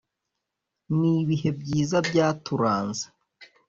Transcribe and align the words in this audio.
nibihe 0.97 1.49
byiza 1.59 1.97
byaturanze 2.07 3.05